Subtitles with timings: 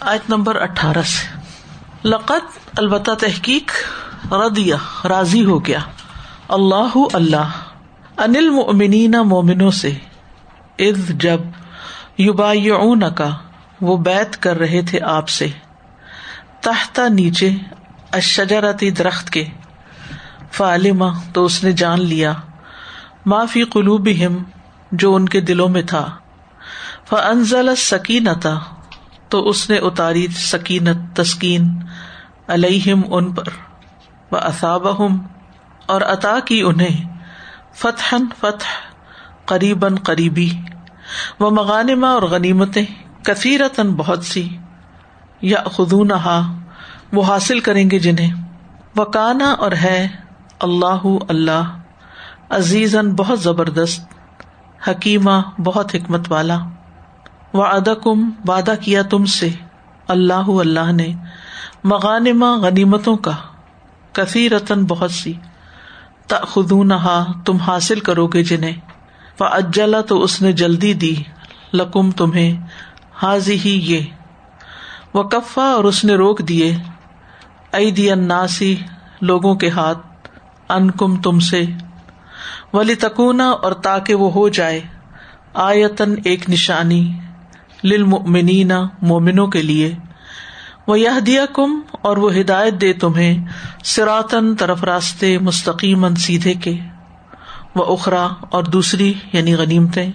[0.00, 1.38] آیت نمبر اٹھارہ سے۔
[2.08, 3.72] لقت البتہ تحقیق
[4.32, 4.76] ردیا
[5.08, 5.78] راضی ہو گیا۔
[6.48, 7.50] اللہ اللہ۔
[8.18, 9.94] انل مومنین مومنوں سے۔
[10.78, 11.40] اد جب
[12.18, 12.52] یوبا
[13.16, 13.30] کا
[13.80, 15.48] وہ بیت کر رہے تھے آپ سے۔
[16.60, 17.50] تحتا نیچے
[18.12, 19.44] اشجرتی درخت کے۔
[20.52, 22.32] فالما تو اس نے جان لیا۔
[23.26, 24.42] معافی قلوب ہم
[24.92, 26.16] جو ان کے دلوں میں تھا۔
[27.08, 28.58] فنزل سکینتا
[29.30, 31.82] تو اس نے اتاری سکینت، تسکین
[32.48, 33.42] علیہم ان پر۔
[34.32, 34.88] و اصاب
[35.86, 37.18] اور عطا کی انہیں۔
[37.74, 38.96] فتح فتح
[39.44, 40.50] قریب قریبی۔
[41.40, 42.84] و مغانما اور غنیمتیں
[43.24, 44.56] کثیرتن بہت سی۔
[45.42, 46.10] یا خدون
[47.12, 48.42] وہ حاصل کریں گے جنہیں۔
[48.96, 50.08] وہ کانا اور ہے
[50.60, 51.78] اللہ اللہ۔
[52.50, 54.00] عزیز بہت زبردست،
[54.88, 56.58] حکیمہ، بہت حکمت والا۔
[57.54, 59.48] و ادکم وعدہ کیا تم سے۔
[60.08, 61.12] اللہ اللہ نے
[61.84, 63.30] مغانما غنیمتوں کا
[64.12, 65.32] کثیر رتن بہت سی
[66.28, 66.92] خدون
[67.44, 68.76] تم حاصل کرو گے جنہیں۔
[69.40, 71.14] وہ اجلا تو اس نے جلدی دی،
[71.74, 72.66] لکم تمہیں۔
[73.22, 74.00] حاضی ہی یہ۔
[75.14, 76.76] وہ کفا اور اس نے روک دیے۔
[77.72, 78.76] ائی اناسی
[79.20, 80.28] لوگوں کے ہاتھ
[80.68, 81.62] ان کم تم سے۔
[82.72, 84.80] ولی تکونا اور تاکہ وہ ہو جائے۔
[85.54, 87.18] آیتن ایک نشانی۔
[87.84, 89.94] للمؤمنین مومنوں کے لیے۔
[90.86, 93.44] وہ یہ دیا کم اور وہ ہدایت دے تمہیں
[93.84, 96.78] سراتن طرف راستے مستقیم سیدھے کے۔
[97.74, 100.12] وہ اخرا اور دوسری یعنی غنیمتیں۔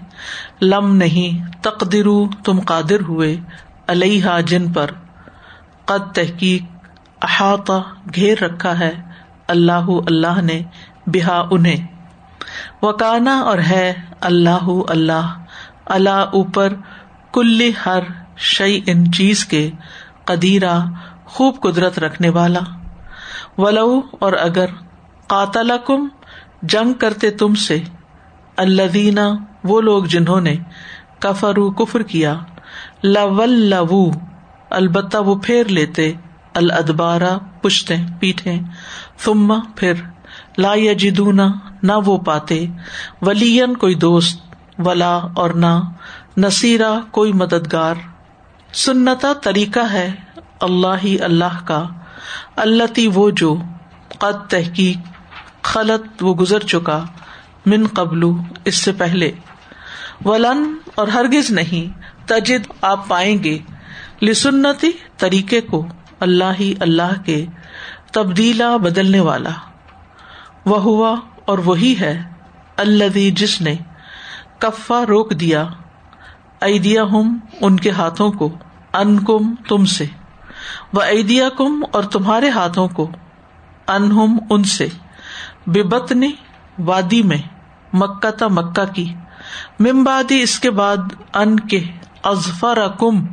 [0.61, 3.37] لم نہیں تقدرو تم قادر ہوئے۔
[3.87, 4.91] علیہ جن پر۔
[5.85, 6.61] قد تحقیق
[7.21, 7.83] احاطہ،
[8.15, 8.91] گھیر رکھا ہے۔
[9.47, 10.61] اللہ اللہ نے
[11.07, 11.87] بحا انہیں۔
[12.81, 15.43] وہ کانا اور ہے۔ اللہ اللہ۔
[15.85, 16.73] اللہ اوپر
[17.35, 18.03] کل ہر
[18.37, 19.69] شعی ان چیز کے
[20.25, 20.79] قدیرہ
[21.25, 22.59] خوب قدرت رکھنے والا۔
[23.57, 24.69] ولو اور اگر
[25.27, 26.07] قاتل کم
[26.63, 27.77] جنگ کرتے تم سے
[28.57, 29.19] اللہ
[29.63, 30.55] وہ لوگ جنہوں نے
[31.19, 32.33] کفرو، کفر کیا
[33.03, 34.09] لو
[34.69, 36.11] البتہ وہ پھیر لیتے
[36.55, 38.57] الدبارہ پشتے پیٹے
[39.19, 39.93] ثم پھر
[40.57, 41.47] لا جدونا
[41.83, 42.65] نہ وہ پاتے
[43.21, 44.41] ولین کوئی دوست،
[44.79, 45.73] ولا اور نہ
[46.37, 47.95] نصیرا کوئی مددگار۔
[48.73, 50.11] سنتا طریقہ ہے
[50.59, 51.83] اللہ ہی اللہ کا۔
[52.55, 53.57] اللہ وہ جو
[54.17, 54.97] قد تحقیق،
[55.63, 57.05] خلط وہ گزر چکا۔
[57.65, 58.23] من قبل،
[58.65, 59.31] اس سے پہلے۔
[60.25, 63.57] ولن، اور ہرگز نہیں۔ تجد، آپ پائیں گے۔
[64.21, 65.85] لسنتی طریقے کو
[66.19, 67.45] اللہ ہی اللہ کے
[68.11, 69.49] تبدیلا بدلنے والا۔
[70.65, 72.23] وہ ہوا اور وہی ہے۔
[72.77, 73.75] اللہ جس نے
[74.59, 75.67] کفا روک دیا۔
[76.65, 78.49] ایدیا ہم ان کے ہاتھوں کو
[78.93, 80.05] ان کم تم سے۔
[80.93, 83.09] وہ ایدیا کم اور تمہارے ہاتھوں کو
[83.87, 84.11] ان
[84.49, 84.87] ان سے۔
[85.67, 85.83] بے
[86.79, 87.37] وادی میں،
[87.93, 89.13] مکہ تا مکہ کی۔
[89.79, 90.97] ممبادی اس کے بعد،
[91.33, 91.83] ان کے
[92.23, 93.25] ازفر کم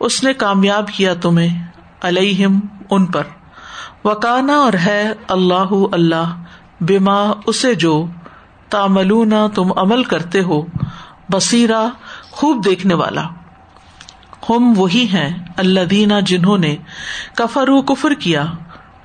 [0.00, 1.66] اس نے کامیاب کیا تمہیں
[2.02, 2.60] الم
[2.90, 3.22] ان پر۔
[4.04, 6.42] وکانا اور ہے اللہ اللہ
[6.80, 8.06] بیما اسے جو
[8.68, 10.62] تاملون تم عمل کرتے ہو
[11.30, 11.88] بسیرا
[12.38, 13.24] خوب دیکھنے والا۔
[14.50, 16.76] ہم وہی ہیں اللہ دینا جنہوں نے
[17.34, 18.44] کفرو کفر کیا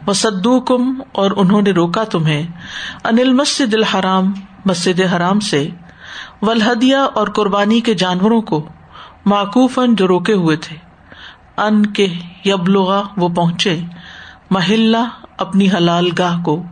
[0.08, 2.48] وسدو کم اور انہوں نے روکا تمہیں۔
[3.04, 4.34] انل مسجد الحرام،
[4.66, 5.70] مسجد حرام سے۔
[6.42, 8.68] ولہدیا اور قربانی کے جانوروں کو
[9.26, 10.76] معقوفن جو روکے ہوئے تھے۔
[11.58, 12.08] ان کے
[12.46, 13.82] یبلغا وہ پہنچے،
[14.50, 16.64] محلہ اپنی حلال گاہ کو۔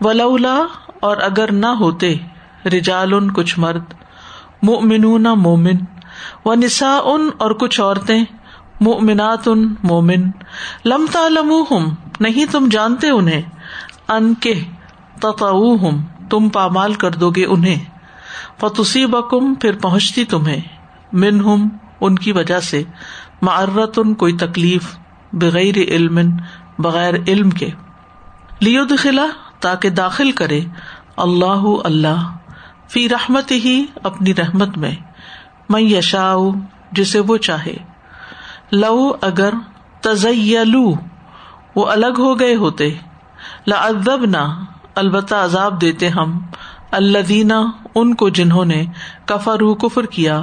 [0.00, 0.58] ولولا
[1.00, 2.14] اور اگر نہ ہوتے
[2.66, 3.84] رجال ان کچھ مرد
[4.64, 5.76] مومنون مومن
[6.44, 8.24] و نسا ان اور کچھ عورتیں
[8.80, 10.30] مومنات ان مومن
[10.84, 11.54] لم تعلم
[12.20, 13.42] نہیں تم جانتے انہیں،
[14.08, 14.54] ان کے
[15.20, 17.84] تم تم پامال کر دو گے انہیں
[18.60, 20.60] فتوسی بکم پھر پہنچتی تمہیں
[21.12, 21.68] من ہم
[22.00, 22.82] ان کی وجہ سے
[23.42, 24.96] معرت ان کوئی تکلیف،
[25.32, 26.18] بغیر علم
[26.78, 27.70] بغیر علم کے۔
[28.60, 29.26] لیو دخلا
[29.60, 30.60] تاکہ داخل کرے،
[31.16, 32.36] اللہ اللہ۔
[32.94, 34.92] فی رحمت ہی اپنی رحمت میں
[35.68, 36.34] میں یشا
[36.92, 37.74] جسے وہ چاہے۔
[38.72, 39.50] لو اگر
[40.00, 40.92] تزیلو،
[41.76, 42.94] وہ الگ ہو گئے ہوتے۔
[43.66, 44.64] لدب نہ
[44.94, 46.40] البتہ عذاب دیتے ہم۔
[46.90, 47.64] اللہ دینا
[47.94, 48.84] ان کو جنہوں نے
[49.24, 50.42] کفر کفر کیا۔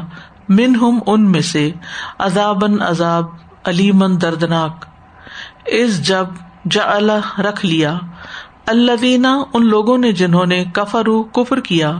[0.49, 1.71] من ہم ان میں سے۔
[2.19, 3.25] عذابن عذاب
[3.65, 4.85] علیمن دردناک۔
[5.65, 6.25] اس جب
[6.71, 6.99] جا
[7.39, 7.97] رکھ لیا۔
[8.71, 11.97] اللہ دینا ان لوگوں نے جنہوں نے کفر کفر کیا،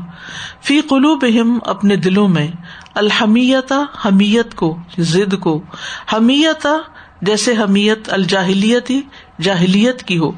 [0.61, 2.47] فی قلو بہم اپنے دلوں میں
[2.95, 3.73] الحمیت
[4.05, 5.61] حمیت کو، ضد کو
[6.13, 6.67] حمیت
[7.21, 9.01] جیسے حمیت الجاہلیتی
[9.41, 10.31] جاہلیت کی ہو۔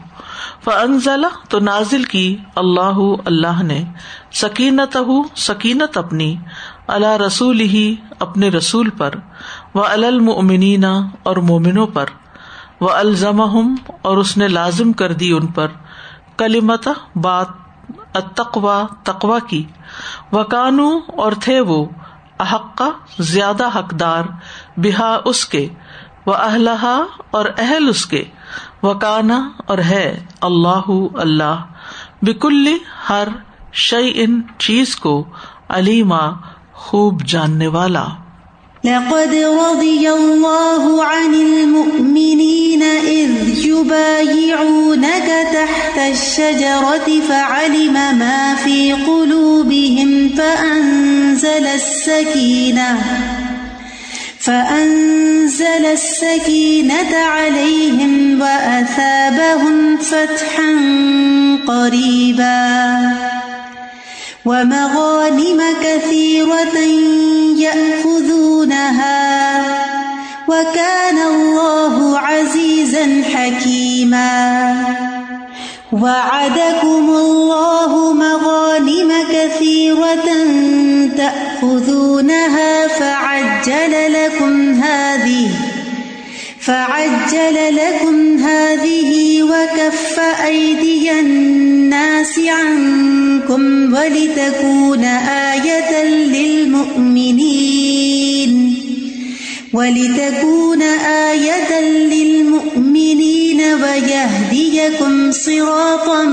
[0.64, 3.84] فنزلہ تو نازل کی اللہ اللہ نے
[4.32, 4.98] سکینت
[5.36, 6.36] سکینت اپنی
[6.88, 9.16] اللہ رسول ہی اپنے رسول پر
[9.76, 10.94] و المنینا
[11.24, 12.06] اور مومنوں پر
[12.80, 13.42] وہ الزم
[14.02, 15.68] اور اس نے لازم کر دی ان پر۔
[16.38, 17.48] کلیمت بات
[18.14, 19.64] اتقوا تقوا کی۔
[20.32, 21.86] وہ کانو اور تھے وہ
[22.40, 22.90] احقا
[23.20, 24.24] زیادہ حقدار
[24.78, 25.68] بحا اس کے
[26.26, 27.02] وہ اہلحا
[27.32, 28.24] اور اہل اس کے۔
[28.84, 31.66] وہ کانا اور ہے اللہ اللہ۔
[32.22, 32.78] بکل
[33.10, 33.28] ہر
[33.72, 35.26] شعی ان چیز کو
[35.70, 36.32] علیما
[36.74, 38.06] خوب جاننے والا۔
[38.84, 40.73] لقد رضي الله
[45.63, 53.01] تحت الشجرة فعلم ما في قلوبهم فأنزل السكينة
[54.39, 60.71] فأنزل السكينة عليهم وأثابهم فتحا
[61.68, 63.12] قريبا.
[64.45, 66.77] ومغانم كثيرة
[67.57, 69.13] يأخذونها،
[70.48, 75.03] وكان الله عزيزا حكيما.
[75.94, 80.28] وعدكم الله مغانم كثيرة
[81.18, 85.50] تأخذونها فعجل لكم هذه
[86.60, 95.04] فعجل لكم هذه وكف أيدي الناس عنكم ولتكون
[95.54, 97.53] آية للمؤمنين.
[99.74, 100.81] ولتكون
[101.31, 106.24] آية للمؤمنين ويهديكم صراطا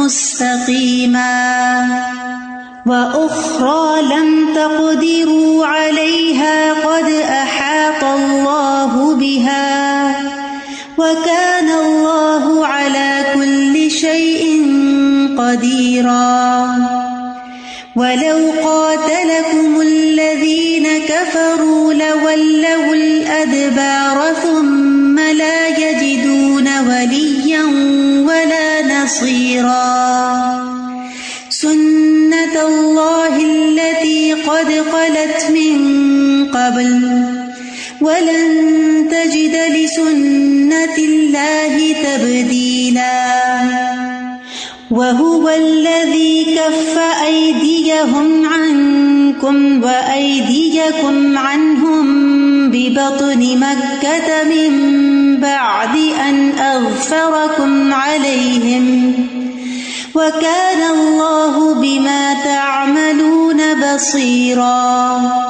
[0.00, 1.30] مستقيما
[2.86, 10.16] وأخرى لم تقدروا عليها قد أحاط الله بها
[10.98, 14.44] وكان الله على كل شيء
[15.38, 16.66] قديرا
[17.96, 19.80] ولو قاتلكم
[41.40, 43.30] الله تبديلا.
[44.90, 52.06] وهو الذي كف أيديهم عنكم وأيديكم عنهم
[52.70, 54.72] ببطن مكة من
[55.40, 55.96] بعد
[56.28, 59.14] أن أغفركم عليهم.
[60.14, 65.49] وكان الله بما تعملون بصيرا.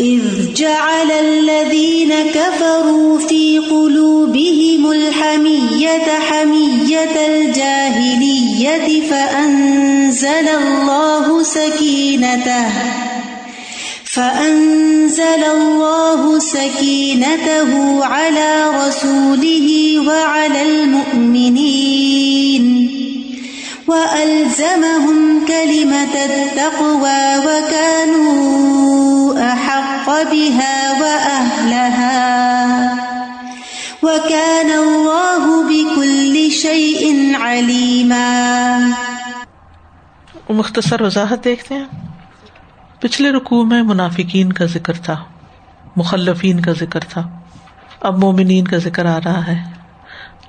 [0.00, 12.64] إذ جعل الذين كفروا في قلوبهم الحمية حمية الجاهلية فأنزل الله سكينته
[14.04, 22.10] فأنزل الله سكينته على رسوله وعلى المؤمنين
[23.88, 28.79] وألزمهم كلمة التقوى وكانوا
[30.24, 32.16] بها وأهلها
[34.02, 38.78] وكان الله بكل شيء عليما
[40.48, 41.84] مختصر وضاحت دیکھتے ہیں۔
[43.00, 45.24] پچھلے رقو میں منافقین کا ذکر تھا،
[45.96, 47.40] مخلفین کا ذکر تھا۔
[48.00, 49.62] اب مومنین کا ذکر آ رہا ہے۔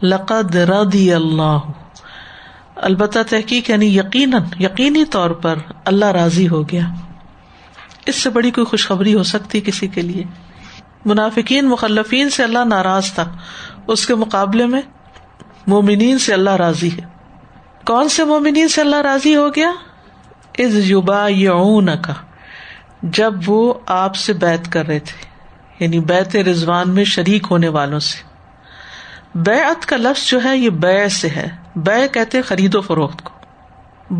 [0.02, 1.58] لقد رضی اللہ۔
[2.76, 6.84] البتہ تحقیق یعنی یقیناً، یقینی طور پر اللہ راضی ہو گیا۔
[8.06, 10.24] اس سے بڑی کوئی خوشخبری ہو سکتی کسی کے لیے۔
[11.06, 13.38] منافقین، مخلفین سے اللہ ناراض تھا۔
[13.88, 14.82] اس کے مقابلے میں
[15.68, 17.02] مومنین سے اللہ راضی ہے۔
[17.86, 19.72] کون سے مومنین سے اللہ راضی ہو گیا؟
[20.60, 22.14] از یوبا یون کا
[23.04, 25.26] جب وہ آپ سے بیت کر رہے تھے
[25.80, 28.18] یعنی بیت رضوان میں شریک ہونے والوں سے۔
[29.36, 33.41] بیعت کا لفظ جو ہے، یہ بے سے ہے۔ بے کہتے خرید و فروخت کو۔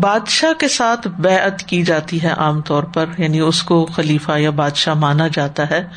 [0.00, 4.50] بادشاہ کے ساتھ بیعت کی جاتی ہے عام طور پر یعنی اس کو خلیفہ یا
[4.50, 5.88] بادشاہ مانا جاتا ہے۔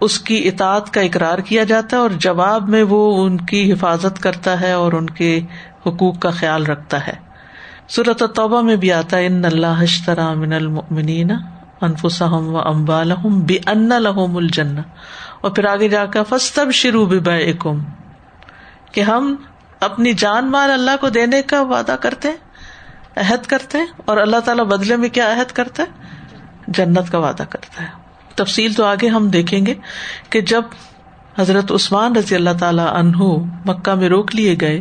[0.00, 4.22] اس کی اطاعت کا اقرار کیا جاتا ہے اور جواب میں وہ ان کی حفاظت
[4.22, 5.40] کرتا ہے اور ان کے
[5.86, 7.12] حقوق کا خیال رکھتا ہے۔
[7.88, 11.30] صورت توبہ میں بھی آتا ہے، ان اللہ من المؤمنین
[11.80, 14.80] انفسہم و امبالہم بی ان لہم الجنہ
[15.40, 17.82] اور پھر آگے جا کر فستب شروع ببیعکم
[18.92, 19.34] کہ ہم
[19.80, 22.43] اپنی جان مال اللہ کو دینے کا وعدہ کرتے ہیں۔
[23.16, 25.88] عہد کرتے ہیں اور اللہ تعالیٰ بدلے میں کیا عہد کرتا ہے؟
[26.68, 27.88] جنت کا وعدہ کرتا ہے۔
[28.34, 29.74] تفصیل تو آگے ہم دیکھیں گے
[30.30, 30.62] کہ جب
[31.38, 33.22] حضرت عثمان رضی اللہ تعالی عنہ
[33.66, 34.80] مکہ میں روک لیے گئے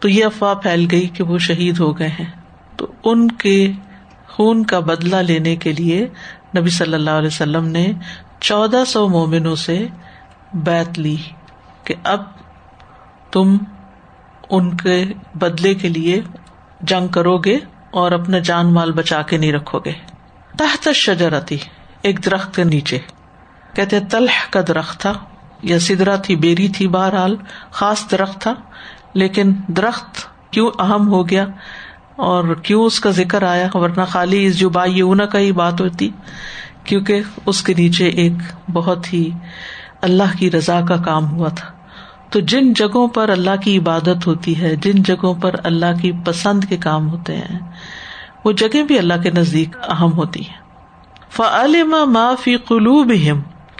[0.00, 2.30] تو یہ افواہ پھیل گئی کہ وہ شہید ہو گئے ہیں۔
[2.76, 3.72] تو ان کے
[4.28, 6.08] خون کا بدلا لینے کے لیے
[6.58, 7.92] نبی صلی اللہ علیہ وسلم نے
[8.40, 9.86] چودہ سو مومنوں سے
[10.54, 11.16] بیت لی
[11.84, 12.22] کہ اب
[13.30, 13.56] تم
[14.50, 16.20] ان کے بدلے کے لیے
[16.82, 17.58] جنگ کرو گے
[17.90, 19.92] اور اپنا جان مال بچا کے نہیں رکھو گے۔
[20.58, 21.56] تحت شجرتی
[22.02, 22.98] ایک درخت کے نیچے۔
[23.74, 25.12] کہتے تلح کا درخت تھا،
[25.62, 27.36] یا سدرا تھی، بیری تھی بہرحال،
[27.70, 28.54] خاص درخت تھا۔
[29.14, 31.46] لیکن درخت کیوں اہم ہو گیا
[32.16, 36.10] اور کیوں اس کا ذکر آیا؟ ورنہ خالی اس جو اونا کا ہی بات ہوتی،
[36.84, 38.32] کیونکہ اس کے نیچے ایک
[38.72, 39.30] بہت ہی
[40.02, 41.81] اللہ کی رضا کا کام ہوا تھا۔
[42.32, 46.64] تو جن جگہوں پر اللہ کی عبادت ہوتی ہے، جن جگہوں پر اللہ کی پسند
[46.64, 47.58] کے کام ہوتے ہیں،
[48.44, 50.62] وہ جگہ بھی اللہ کے نزدیک اہم ہوتی ہے
[52.42, 53.12] فی قلوب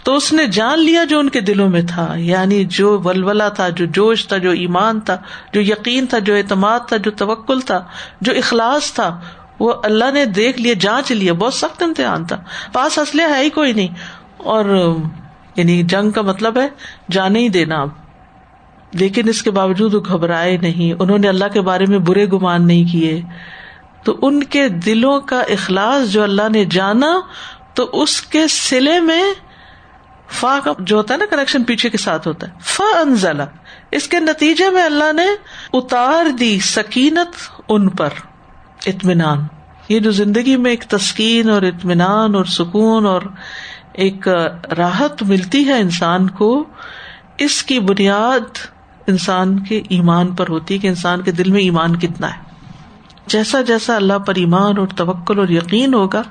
[0.03, 3.69] تو اس نے جان لیا جو ان کے دلوں میں تھا یعنی جو ولولا تھا،
[3.69, 5.17] جو جوش تھا، جو ایمان تھا،
[5.53, 7.83] جو یقین تھا، جو اعتماد تھا، جو توکل تھا،
[8.21, 9.19] جو اخلاص تھا،
[9.59, 12.37] وہ اللہ نے دیکھ لیا، جانچ لیا، بہت سخت امتحان تھا۔
[12.73, 13.95] پاس اسلحہ ہے ہی کوئی نہیں۔
[14.37, 14.95] اور
[15.55, 16.67] یعنی جنگ کا مطلب ہے،
[17.11, 17.89] جانے ہی دینا۔ اب
[18.93, 22.67] لیکن اس کے باوجود وہ گھبرائے نہیں۔ انہوں نے اللہ کے بارے میں برے گمان
[22.67, 23.21] نہیں کیے۔
[24.03, 27.19] تو ان کے دلوں کا اخلاص جو اللہ نے جانا،
[27.73, 29.23] تو اس کے سلے میں
[30.27, 33.43] فا کا جو ہوتا ہے نا کنیکشن پیچھے کے ساتھ ہوتا ہے۔ فا انزلہ
[33.91, 35.25] اس کے نتیجے میں اللہ نے
[35.73, 38.09] اتار دی سکینت ان پر،
[38.85, 39.39] اطمینان۔
[39.89, 43.21] یہ جو زندگی میں ایک تسکین اور اطمینان اور سکون اور
[43.93, 44.27] ایک
[44.77, 46.63] راحت ملتی ہے انسان کو،
[47.37, 48.72] اس کی بنیاد
[49.07, 52.41] انسان کے ایمان پر ہوتی ہے کہ انسان کے دل میں ایمان کتنا ہے۔
[53.27, 56.21] جیسا جیسا اللہ پر ایمان اور توکل اور یقین ہوگا،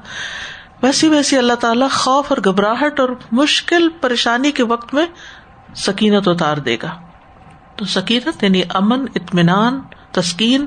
[0.82, 5.06] ویسی ویسی اللہ تعالیٰ خوف اور گھبراہٹ اور مشکل پریشانی کے وقت میں
[5.76, 6.90] سکینت اتار دے گا۔
[7.76, 10.66] تو سکینت یعنی امن، اطمینان، تسکین۔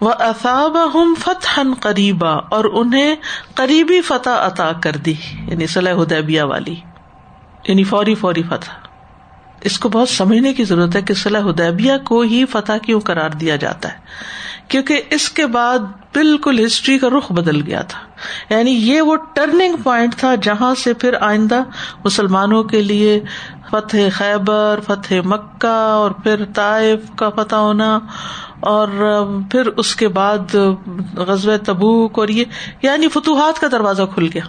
[0.00, 3.16] و اصاب ہم فتح قریبا اور انہیں
[3.54, 5.14] قریبی فتح عطا کر دی
[5.46, 6.76] یعنی صلاح ادیبیہ والی۔
[7.68, 8.87] یعنی فوری فوری فتح۔
[9.60, 13.30] اس کو بہت سمجھنے کی ضرورت ہے کہ صلاح ادیبیہ کو ہی فتح کیوں قرار
[13.30, 13.98] دیا جاتا ہے؟
[14.68, 15.78] کیونکہ اس کے بعد
[16.14, 17.98] بالکل ہسٹری کا رخ بدل گیا تھا۔
[18.54, 21.62] یعنی یہ وہ ٹرننگ پوائنٹ تھا جہاں سے پھر آئندہ
[22.04, 23.20] مسلمانوں کے لیے
[23.70, 27.98] فتح خیبر، فتح مکہ اور پھر طائف کا فتح ہونا
[28.60, 28.88] اور
[29.50, 30.54] پھر اس کے بعد
[31.16, 32.44] غزب تبوک اور یہ
[32.82, 34.42] یعنی فتوحات کا دروازہ کھل گیا۔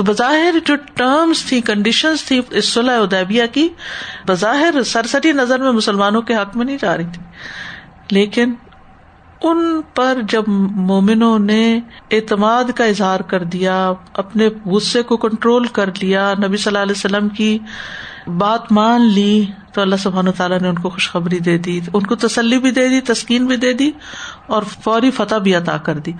[0.00, 3.68] تو بظاہر جو ٹرمس تھی کنڈیشن تھی اس صلاح ادیبیہ کی،
[4.26, 7.22] بظاہر سرسری نظر میں مسلمانوں کے حق میں نہیں جا رہی تھی۔
[8.10, 8.54] لیکن
[9.42, 10.42] ان پر جب
[10.74, 11.80] مومنوں نے
[12.10, 16.96] اعتماد کا اظہار کر دیا، اپنے غصے کو کنٹرول کر لیا، نبی صلی اللہ علیہ
[16.96, 17.58] وسلم کی
[18.26, 22.14] بات مان لی، تو اللہ سبحان تعالیٰ نے ان کو خوشخبری دے دی، ان کو
[22.14, 23.90] تسلی بھی دے دی، تسکین بھی دے دی
[24.46, 26.12] اور فوری فتح بھی عطا کر دی۔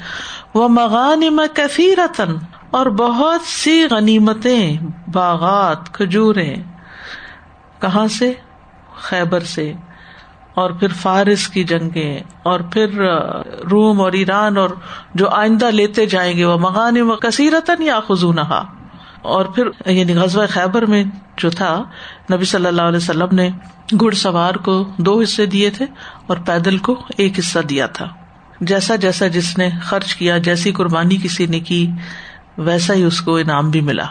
[0.55, 1.23] وہ مغان
[1.55, 2.33] کیفی رتن
[2.71, 4.79] اور بہت سی غنیمتیں،
[5.13, 6.55] باغات کھجورے
[7.81, 8.33] کہاں سے؟
[8.97, 9.73] خیبر سے۔
[10.55, 12.89] اور پھر فارس کی جنگیں، اور پھر
[13.71, 14.71] روم اور ایران، اور
[15.15, 18.39] جو آئندہ لیتے جائیں گے وہ مغان و کثیرتن یا خزون
[19.23, 21.05] اور پھر یعنی غزوہ خیبر میں
[21.37, 21.83] جو تھا،
[22.33, 23.51] نبی صلی اللہ علیہ وسلم نے
[24.01, 25.87] گھڑ سوار کو دو حصے دیے تھے
[26.27, 28.09] اور پیدل کو ایک حصہ دیا تھا۔
[28.61, 31.91] جیسا جیسا جس نے خرچ کیا، جیسی قربانی کسی نے کی
[32.61, 34.07] ویسا ہی اس کو انعام بھی ملا۔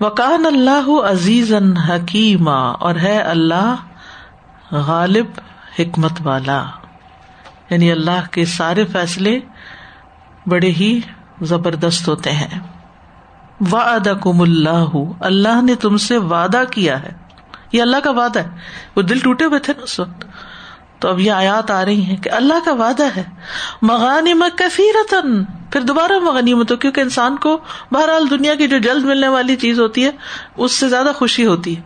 [0.00, 1.52] وکان اللہ عزیز
[1.88, 3.74] حکیمہ اور ہے اللہ
[4.72, 5.26] غالب
[5.78, 6.64] حکمت والا۔
[7.70, 9.38] یعنی اللہ کے سارے فیصلے
[10.46, 11.00] بڑے ہی
[11.40, 12.60] زبردست ہوتے ہیں۔
[14.40, 17.12] اللہ اللہ نے تم سے وعدہ کیا ہے۔
[17.72, 18.48] یہ اللہ کا وعدہ ہے۔
[18.96, 20.24] وہ دل ٹوٹے ہوئے تھے نا اس وقت۔
[20.98, 23.22] تو اب یہ آیات آ رہی ہیں کہ اللہ کا وعدہ ہے۔
[23.82, 27.58] مغانی میں کثیرتن پھر دوبارہ مغنیمت ہو، کیونکہ انسان کو
[27.92, 30.10] بہرحال دنیا کی جو جلد ملنے والی چیز ہوتی ہے،
[30.56, 31.82] اس سے زیادہ خوشی ہوتی ہے۔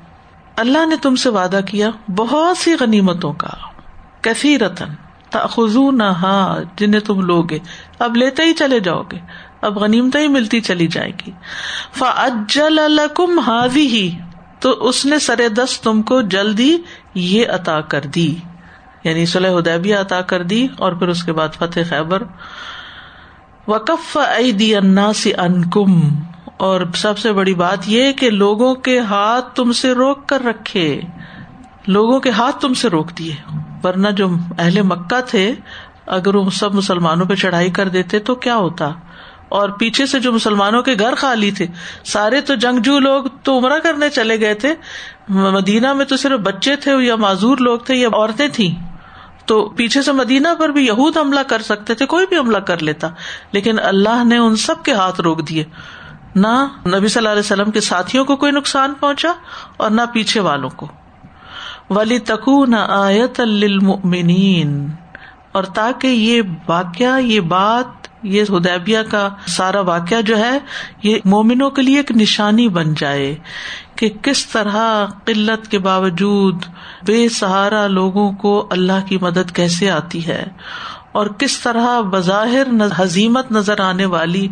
[0.56, 3.48] اللہ نے تم سے وعدہ کیا، بہت سی غنیمتوں کا۔
[4.20, 4.88] کثیرتن
[5.30, 7.58] خزو نہ جنہیں تم لوگے۔
[7.98, 9.18] اب لیتے ہی چلے جاؤ گے۔
[9.60, 11.30] اب غنیمت ہی ملتی چلی جائے گی۔
[11.98, 14.18] فجل الکم حاوی ہی
[14.60, 16.78] تو اس نے سر دس تم کو جلدی
[17.14, 18.34] یہ عطا کر دی۔
[19.04, 22.22] یعنی صلح ادیبیہ عطا کر دی اور پھر اس کے بعد فتح خیبر۔
[23.68, 26.00] وقف عیدی انا سے انکم
[26.56, 31.00] اور سب سے بڑی بات یہ کہ لوگوں کے ہاتھ تم سے روک کر رکھے۔
[31.86, 33.34] لوگوں کے ہاتھ تم سے روک دیے۔
[33.84, 35.54] ورنہ جو اہل مکہ تھے،
[36.06, 38.90] اگر وہ سب مسلمانوں پہ چڑھائی کر دیتے تو کیا ہوتا؟
[39.48, 41.66] اور پیچھے سے جو مسلمانوں کے گھر خالی تھے،
[42.04, 44.74] سارے تو جنگجو لوگ تو عمرہ کرنے چلے گئے تھے۔
[45.28, 48.87] مدینہ میں تو صرف بچے تھے یا معذور لوگ تھے یا عورتیں تھیں۔
[49.48, 52.82] تو پیچھے سے مدینہ پر بھی یہود حملہ کر سکتے تھے، کوئی بھی حملہ کر
[52.82, 53.08] لیتا۔
[53.52, 55.64] لیکن اللہ نے ان سب کے ہاتھ روک دیے۔
[56.34, 59.32] نہ نبی صلی اللہ علیہ وسلم کے ساتھیوں کو کوئی نقصان پہنچا
[59.76, 60.88] اور نہ پیچھے والوں کو۔
[61.90, 64.88] ولی تکو نہ آیت المنین
[65.52, 70.58] اور تاکہ یہ واقعہ، یہ بات، یہ ہدیبیہ کا سارا واقعہ جو ہے،
[71.02, 73.34] یہ مومنوں کے لیے ایک نشانی بن جائے۔
[73.98, 76.64] کہ کس طرح قلت کے باوجود
[77.06, 80.46] بے سہارا لوگوں کو اللہ کی مدد کیسے آتی ہے
[81.12, 84.48] اور کس طرح بظاہر حزیمت نظر آنے والی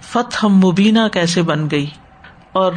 [0.00, 1.86] فتح مبینہ کیسے بن گئی
[2.52, 2.72] اور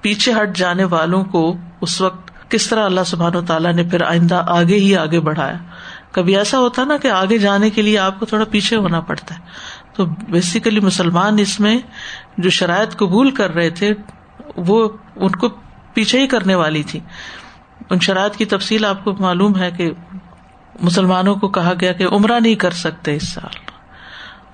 [0.00, 4.02] پیچھے ہٹ جانے والوں کو اس وقت کس طرح اللہ سبحان و تعالیٰ نے پھر
[4.02, 5.56] آئندہ آگے ہی آگے بڑھایا؟
[6.12, 9.34] کبھی ایسا ہوتا نا کہ آگے جانے کے لیے آپ کو تھوڑا پیچھے ہونا پڑتا
[9.34, 9.40] ہے۔
[9.92, 11.78] تو بیسیکلی مسلمان اس میں
[12.38, 13.94] جو شرائط قبول کر رہے تھے
[14.56, 15.48] وہ ان کو
[15.94, 17.00] پیچھے ہی کرنے والی تھی۔
[17.90, 19.90] ان شرائط کی تفصیل آپ کو معلوم ہے کہ
[20.80, 23.70] مسلمانوں کو کہا گیا کہ عمرہ نہیں کر سکتے اس سال۔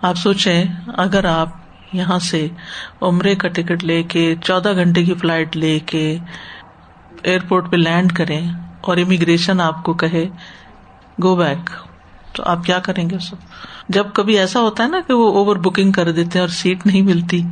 [0.03, 1.49] آپ سوچیں، اگر آپ
[1.93, 2.49] یہاں سے
[3.01, 6.19] عمرے کا ٹکٹ لے کے، چودہ گھنٹے کی فلائٹ لے کے
[7.23, 10.29] ایئرپورٹ پہ لینڈ کریں اور امیگریشن آپ کو کہے
[11.23, 11.71] گو بیک
[12.33, 13.35] تو آپ کیا کریں گے اس
[13.89, 16.87] جب کبھی ایسا ہوتا ہے نا کہ وہ اوور بکنگ کر دیتے ہیں اور سیٹ
[16.87, 17.43] نہیں ملتی،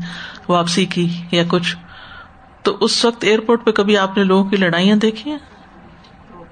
[0.48, 1.76] واپسی کی یا کچھ۔
[2.68, 5.38] تو اس وقت ایئرپورٹ پہ کبھی آپ نے لوگوں کی لڑائیاں دیکھی ہیں؟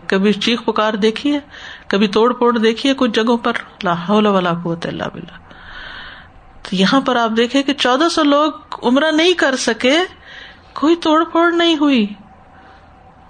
[0.07, 1.41] کبھی چیخ پکار دیکھی ہے؟
[1.89, 3.53] کبھی توڑ پھوڑ دیکھی ہے کچھ جگہوں پر؟
[3.85, 5.39] لاہور والا قوت اللہ بلا
[6.63, 8.53] تو یہاں پر آپ دیکھے کہ چودہ سو لوگ
[8.83, 9.99] عمرہ نہیں کر سکے،
[10.75, 12.07] کوئی توڑ پھوڑ نہیں ہوئی۔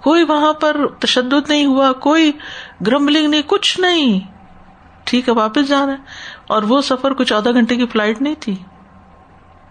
[0.01, 2.31] کوئی وہاں پر تشدد نہیں ہوا، کوئی
[2.87, 4.19] گرمبلنگ نہیں، کچھ نہیں۔
[5.03, 5.95] ٹھیک ہے، واپس جا رہے
[6.47, 8.55] اور وہ سفر کچھ چودہ گھنٹے کی فلائٹ نہیں تھی۔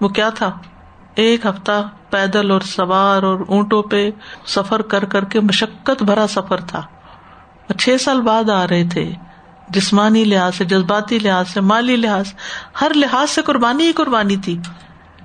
[0.00, 0.58] وہ کیا تھا؟
[1.14, 4.10] ایک ہفتہ پیدل اور سوار اور اونٹوں پہ
[4.46, 6.82] سفر کر کر کے مشقت بھرا سفر تھا۔
[7.78, 9.12] چھ سال بعد آ رہے تھے،
[9.68, 12.24] جسمانی لحاظ سے، جذباتی لحاظ سے، مالی لحاظ،
[12.80, 14.58] ہر لحاظ سے قربانی ہی قربانی تھی۔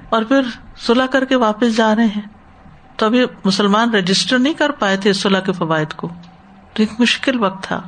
[0.09, 0.41] اور پھر
[0.77, 2.21] سلح کر کے واپس جا رہے ہیں۔
[2.95, 6.07] تو ابھی مسلمان رجسٹر نہیں کر پائے تھے صلاح کے فوائد کو۔
[6.73, 7.81] تو ایک مشکل وقت تھا۔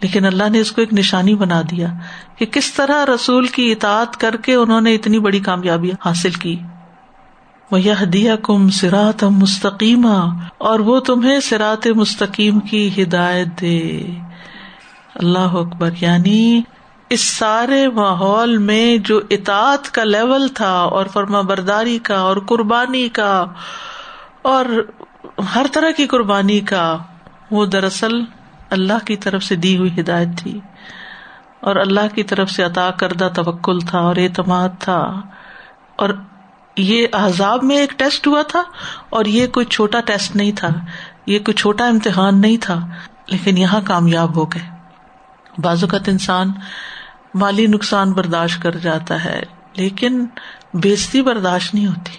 [0.00, 1.88] لیکن اللہ نے اس کو ایک نشانی بنا دیا
[2.36, 6.60] کہ کس طرح رسول کی اطاعت کر کے انہوں نے اتنی بڑی کامیابی حاصل کی۔
[7.78, 10.06] وہ کم سرات مستقیم
[10.58, 14.02] اور وہ تمہیں سرات مستقیم کی ہدایت دے۔
[15.14, 16.62] اللہ اکبر یعنی
[17.10, 23.08] اس سارے ماحول میں جو اطاعت کا لیول تھا اور فرما برداری کا اور قربانی
[23.08, 23.44] کا
[24.42, 24.64] اور
[25.54, 26.98] ہر طرح کی قربانی کا،
[27.50, 28.20] وہ daraصل
[28.70, 30.60] اللہ کی طرف سے دی ہوئی ہدایت تھی۔
[31.60, 35.20] اور اللہ کی طرف سے عطا کردہ توکل تھا اور اعتماد تھا۔
[35.96, 36.08] اور
[36.76, 38.62] یہ احزاب میں ایک ٹیسٹ ہوا تھا
[39.10, 40.68] اور یہ کوئی چھوٹا ٹیسٹ نہیں تھا،
[41.26, 42.86] یہ کوئی چھوٹا امتحان نہیں تھا،
[43.26, 44.70] لیکن یہاں کامیاب ہو گئے۔
[45.58, 46.52] بعض اوقات انسان
[47.34, 49.42] مالی نقصان برداشت کر جاتا ہے،
[49.76, 50.26] لیکن
[50.74, 52.16] بےزتی برداشت نہیں ہوتی۔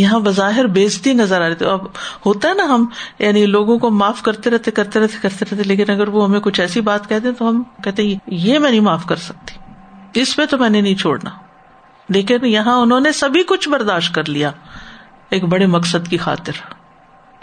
[0.00, 1.84] یہاں بظاہر بےزتی نظر آ رہی تھی۔ اب
[2.26, 2.86] ہوتا ہے نا ہم
[3.18, 6.60] یعنی لوگوں کو معاف کرتے رہتے کرتے رہتے کرتے رہتے، لیکن اگر وہ ہمیں کچھ
[6.60, 9.54] ایسی بات کہتے تو ہم کہتے یہ میں نہیں معاف کر سکتی،
[10.20, 11.30] اس پہ تو میں نے نہیں چھوڑنا۔
[12.10, 14.50] لیکن یہاں انہوں نے سبھی کچھ برداشت کر لیا،
[15.30, 16.52] ایک بڑے مقصد کی خاطر۔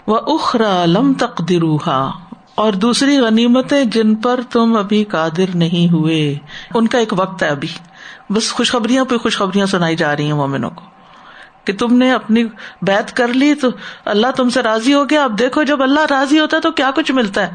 [0.06, 1.42] وہ اخرا لم تک
[2.54, 6.38] اور دوسری غنیمتیں جن پر تم ابھی قادر نہیں ہوئے۔
[6.74, 7.68] ان کا ایک وقت ہے ابھی۔
[8.30, 10.84] بس خوشخبریاں پہ خوشخبریاں سنائی جا رہی ہیں مومنوں کو۔
[11.64, 12.44] کہ تم نے اپنی
[12.82, 13.68] بیت کر لی تو
[14.04, 16.90] اللہ تم سے راضی ہو گیا۔ اب دیکھو، جب اللہ راضی ہوتا ہے تو کیا
[16.94, 17.50] کچھ ملتا ہے؟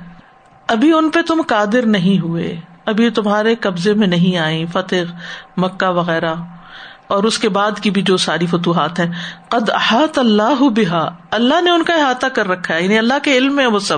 [0.68, 4.96] ابھی ان پہ تم قادر نہیں ہوئے۔ ابھی تمہارے قبضے میں نہیں آئی فتح
[5.58, 6.36] مکہ وغیرہ۔
[7.14, 9.12] اور اس کے بعد کی بھی جو ساری فتوحات ہیں،
[9.50, 13.38] قد احاط اللہ بحا اللہ نے ان کا احاطہ کر رکھا ہے یعنی اللہ کے
[13.38, 13.98] علم ہے وہ سب۔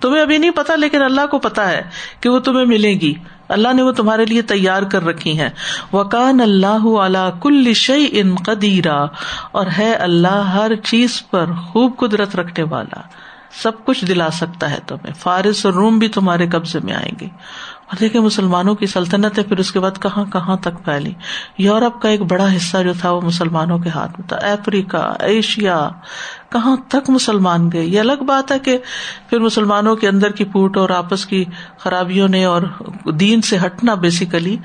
[0.00, 1.82] تمہیں ابھی نہیں پتا، لیکن اللہ کو پتا ہے
[2.20, 3.14] کہ وہ تمہیں ملے گی۔
[3.48, 5.48] اللہ نے وہ تمہارے لیے تیار کر رکھی ہیں۔
[5.92, 9.04] وکان اللہ علا کل شعی ان قدیرا،
[9.52, 13.00] اور ہے اللہ ہر چیز پر خوب قدرت رکھنے والا۔
[13.62, 17.28] سب کچھ دلا سکتا ہے تمہیں۔ فارس اور روم بھی تمہارے قبضے میں آئیں گے۔
[17.86, 21.12] اور دیکھیں مسلمانوں کی سلطنت ہے پھر اس کے بعد کہاں کہاں تک پھیلی۔
[21.58, 25.88] یورپ کا ایک بڑا حصہ جو تھا وہ مسلمانوں کے ہاتھ میں تھا۔ افریقہ، ایشیا،
[26.48, 28.78] کہاں تک مسلمان گئے؟ یہ الگ بات ہے کہ
[29.30, 31.44] پھر مسلمانوں کے اندر کی پوٹ اور آپس کی
[31.78, 32.62] خرابیوں نے اور
[33.04, 34.56] دین سے ہٹنا بیسیکلی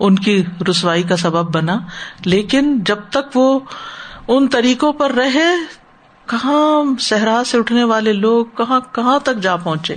[0.00, 1.78] ان کی رسوائی کا سبب بنا۔
[2.24, 3.60] لیکن جب تک وہ
[4.28, 5.56] ان طریقوں پر رہے،
[6.26, 9.94] کہاں صحرا سے اٹھنے والے لوگ کہاں کہاں تک جا پہنچے؟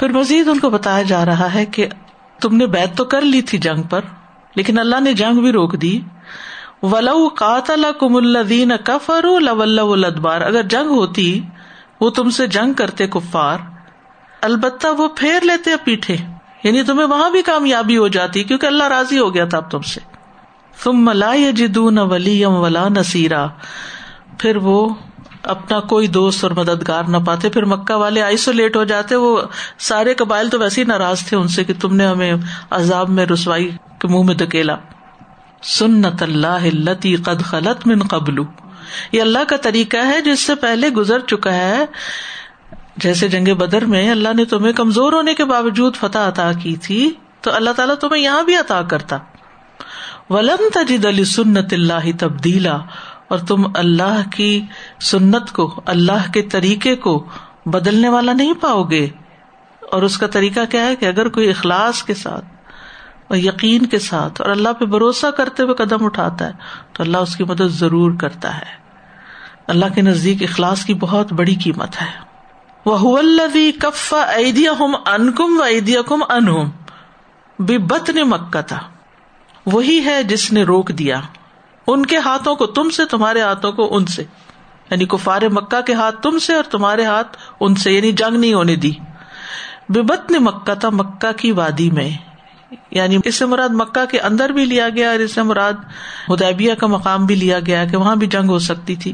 [0.00, 1.88] پھر مزید ان کو بتایا جا رہا ہے کہ
[2.40, 4.00] تم نے بیت تو کر لی تھی جنگ پر،
[4.54, 6.00] لیکن اللہ نے جنگ بھی روک دی۔
[6.82, 9.26] ولو قاتل کم الدین کفر
[10.04, 11.40] ادبار اگر جنگ ہوتی،
[12.00, 13.58] وہ تم سے جنگ کرتے کفار۔
[14.42, 16.16] البتہ وہ پھیر لیتے پیٹھے
[16.62, 19.80] یعنی تمہیں وہاں بھی کامیابی ہو جاتی، کیونکہ اللہ راضی ہو گیا تھا اب تم
[19.82, 20.00] سے۔
[20.82, 23.46] تم ملا جدو نہ ولی ولا نصیرا
[24.38, 24.88] پھر وہ
[25.44, 29.40] اپنا کوئی دوست اور مددگار نہ پاتے، پھر مکہ والے آئسولیٹ ہو جاتے، وہ
[29.78, 32.34] سارے قبائل تو ویسے ہی ناراض تھے ان سے کہ تم نے ہمیں
[32.70, 34.76] عذاب میں رسوائی کے منہ میں دکیلا
[35.62, 36.84] سنت اللہ
[37.22, 38.42] قد خلط من قبل۔
[39.12, 41.84] یہ اللہ کا طریقہ ہے جس سے پہلے گزر چکا ہے۔
[42.96, 47.10] جیسے جنگ بدر میں اللہ نے تمہیں کمزور ہونے کے باوجود فتح عطا کی تھی،
[47.40, 49.18] تو اللہ تعالیٰ تمہیں یہاں بھی عطا کرتا۔
[50.30, 52.78] ولم تجد علی سنت اللہ تبدیلا۔
[53.28, 54.62] اور تم اللہ کی
[55.00, 57.26] سنت کو، اللہ کے طریقے کو
[57.66, 59.08] بدلنے والا نہیں پاؤ گے۔
[59.92, 62.44] اور اس کا طریقہ کیا ہے کہ اگر کوئی اخلاص کے ساتھ
[63.28, 66.52] اور یقین کے ساتھ اور اللہ پہ بھروسہ کرتے ہوئے قدم اٹھاتا ہے،
[66.92, 68.84] تو اللہ اس کی مدد ضرور کرتا ہے۔
[69.66, 72.24] اللہ کے نزدیک اخلاص کی بہت بڑی قیمت ہے۔
[72.86, 73.20] وہ
[73.80, 76.70] کف ایدیا ہم انکم و ایدیا کم انہم
[77.58, 78.80] بے بت نے مکہ تھا
[79.66, 81.20] وہی ہے جس نے روک دیا۔
[81.86, 84.24] ان کے ہاتھوں کو تم سے، تمہارے ہاتھوں کو ان سے۔
[84.90, 88.54] یعنی کفار مکہ کے ہاتھ تم سے اور تمہارے ہاتھ ان سے یعنی جنگ نہیں
[88.54, 88.90] ہونے دی۔
[89.88, 92.10] بت نے مکہ تھا مکہ کی وادی میں۔
[92.90, 95.72] یعنی اس سے مراد مکہ کے اندر بھی لیا گیا اور اس سے مراد
[96.28, 99.12] ہدیبیہ کا مقام بھی لیا گیا کہ وہاں بھی جنگ ہو سکتی تھی۔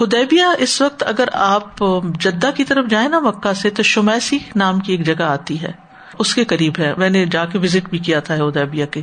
[0.00, 1.84] ہدیبیہ اس وقت اگر آپ
[2.20, 5.72] جدہ کی طرف جائیں نا مکہ سے، تو شمیسی نام کی ایک جگہ آتی ہے۔
[6.18, 9.00] اس کے قریب ہے۔ میں نے جا کے وزٹ بھی کیا تھا ہدیبیہ کے،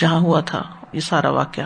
[0.00, 0.62] جہاں ہوا تھا
[0.92, 1.64] یہ سارا واقعہ۔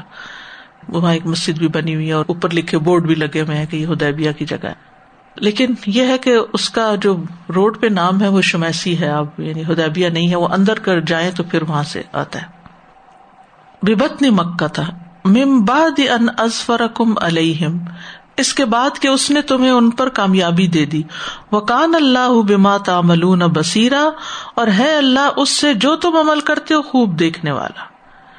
[0.88, 3.66] وہاں ایک مسجد بھی بنی ہوئی ہے اور اوپر لکھے بورڈ بھی لگے ہوئے ہیں
[3.66, 4.94] کہ یہ ہدیبیہ کی جگہ ہے۔
[5.36, 7.16] لیکن یہ ہے کہ اس کا جو
[7.54, 11.00] روڈ پہ نام ہے وہ شمیسی ہے، اب یعنی ہدیبیہ نہیں ہے، وہ اندر کر
[11.00, 12.46] جائیں تو پھر وہاں سے آتا ہے۔
[13.82, 14.90] ببت نے مکہ تھا۔
[15.24, 17.78] ممباد ان ازفر کم علیہم۔
[18.36, 21.02] اس کے بعد کہ اس نے تمہیں ان پر کامیابی دے دی۔
[21.50, 24.08] وہ کان اللہ بما تعملون بصیرا۔
[24.54, 27.84] اور ہے اللہ اس سے جو تم عمل کرتے ہو خوب دیکھنے والا۔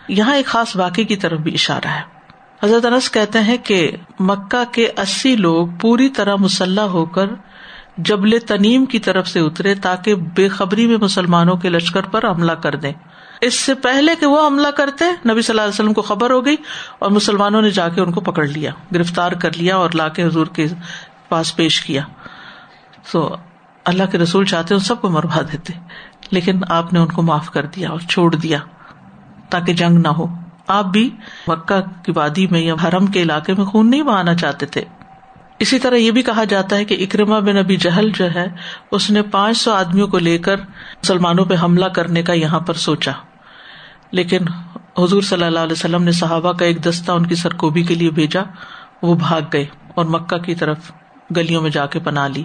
[0.07, 2.14] یہاں ایک خاص واقعے کی طرف بھی اشارہ ہے۔
[2.63, 7.25] حضرت انس کہتے ہیں کہ مکہ کے اسی لوگ پوری طرح مسلح ہو کر
[7.97, 12.51] جبل تنیم کی طرف سے اترے تاکہ بے خبری میں مسلمانوں کے لشکر پر حملہ
[12.51, 12.91] کر دیں۔
[13.41, 16.45] اس سے پہلے کہ وہ حملہ کرتے، نبی صلی اللہ علیہ وسلم کو خبر ہو
[16.45, 16.55] گئی
[16.99, 20.23] اور مسلمانوں نے جا کے ان کو پکڑ لیا، گرفتار کر لیا اور لا کے
[20.23, 20.67] حضور کے
[21.29, 22.01] پاس پیش کیا۔
[23.11, 23.35] تو
[23.85, 25.73] اللہ کے رسول چاہتے ان سب کو مروا دیتے،
[26.31, 28.59] لیکن آپ نے ان کو معاف کر دیا اور چھوڑ دیا
[29.49, 31.09] تاکہ جنگ نہ ہو۔ آپ بھی
[31.47, 34.83] مکہ کی وادی میں یا حرم کے علاقے میں خون نہیں بہانا چاہتے تھے۔
[35.59, 38.47] اسی طرح یہ بھی کہا جاتا ہے کہ اکرما بن ابھی جہل جو ہے،
[38.91, 40.55] اس نے پانچ سو آدمیوں کو لے کر
[41.03, 43.11] مسلمانوں پہ حملہ کرنے کا یہاں پر سوچا۔
[44.11, 44.37] لیکن
[44.97, 48.09] حضور صلی اللہ علیہ وسلم نے صحابہ کا ایک دستہ ان کی سرکوبی کے لیے
[48.09, 48.41] بھیجا،
[49.01, 50.91] وہ بھاگ گئے اور مکہ کی طرف
[51.35, 52.43] گلیوں میں جا کے پنا لی۔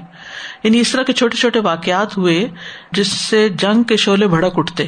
[0.64, 2.48] یعنی اس طرح کے چھوٹے چھوٹے واقعات ہوئے
[2.92, 4.86] جس سے جنگ کے شعلے بھڑک اٹھتے،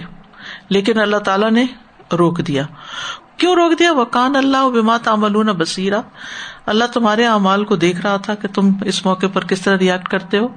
[0.68, 1.64] لیکن اللہ تعالیٰ نے
[2.12, 2.62] روک دیا۔
[3.37, 6.01] کیوں روک دیا؟ وکان اللہ بما تعملون بصیرہ
[6.66, 10.09] اللہ تمہارے اعمال کو دیکھ رہا تھا کہ تم اس موقع پر کس طرح ریئیکٹ
[10.09, 10.49] کرتے ہو۔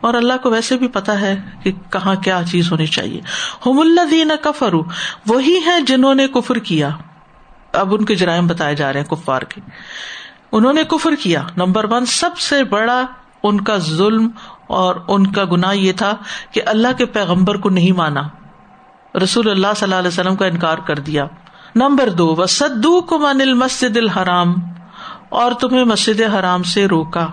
[0.00, 3.20] اور اللہ کو ویسے بھی پتا ہے کہ کہاں کیا چیز ہونی چاہیے۔
[3.66, 4.74] ہم اللہ دین کفر
[5.26, 6.88] وہی ہے جنہوں نے کفر کیا۔
[7.72, 9.60] اب ان کے جرائم بتائے جا رہے ہیں کفار کے۔
[10.52, 13.06] انہوں نے کفر کیا۔ نمبر ون، سب سے بڑا
[13.42, 14.28] ان کا ظلم
[14.66, 16.14] اور ان کا گنا یہ تھا
[16.52, 18.22] کہ اللہ کے پیغمبر کو نہیں مانا۔
[19.22, 21.26] رسول اللہ صلی اللہ علیہ وسلم کا انکار کر دیا۔
[21.74, 24.54] نمبر دو و سدو کو من مسجد الحرام،
[25.30, 27.26] اور تمہیں مسجد حرام سے روکا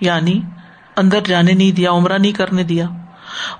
[0.00, 0.40] یعنی
[0.96, 2.86] اندر جانے نہیں دیا، عمرہ نہیں کرنے دیا۔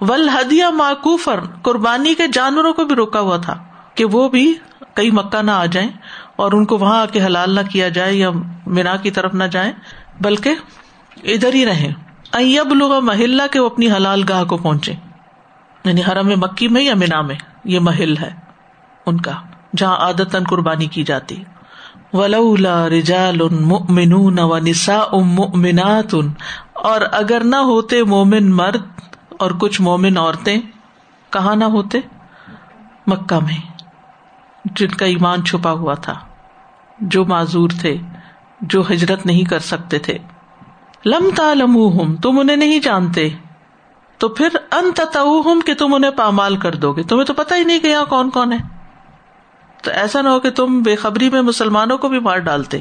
[0.00, 3.56] ول ہدیا معقوفر قربانی کے جانوروں کو بھی روکا ہوا تھا،
[3.94, 4.52] کہ وہ بھی
[4.94, 5.88] کئی مکہ نہ آ جائیں،
[6.36, 8.30] اور ان کو وہاں آ کے حلال نہ کیا جائے یا
[8.66, 9.72] مینا کی طرف نہ جائیں،
[10.20, 10.54] بلکہ
[11.24, 11.92] ادھر ہی رہیں۔
[12.60, 14.92] اب لوگ محلہ کے وہ اپنی حلال گاہ کو پہنچے
[15.84, 18.30] یعنی حرم مکی میں یا مینا میں، یہ محل ہے
[19.06, 19.32] ان کا۔
[19.76, 21.44] جہاں عادت قربانی کی جاتی۔
[22.12, 26.14] ولولا رجال مؤمنون و نساء مؤمنات،
[26.72, 28.82] اور اگر نہ ہوتے مومن مرد
[29.38, 30.60] اور کچھ مومن عورتیں،
[31.30, 32.00] کہاں نہ ہوتے؟
[33.06, 33.58] مکہ میں،
[34.64, 36.14] جن کا ایمان چھپا ہوا تھا،
[37.00, 37.96] جو معذور تھے،
[38.60, 40.18] جو ہجرت نہیں کر سکتے تھے۔
[41.06, 43.28] لم تالم تم انہیں نہیں جانتے۔
[44.18, 44.92] تو پھر ان
[45.60, 48.30] کہ تم انہیں پامال کر دو گے۔ تمہیں تو پتا ہی نہیں کہ یہاں کون
[48.30, 48.71] کون ہے۔
[49.82, 52.80] تو ایسا نہ ہو کہ تم بے خبری میں مسلمانوں کو بھی مار ڈالتے۔